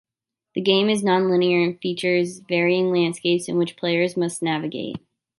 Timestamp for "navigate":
4.41-4.97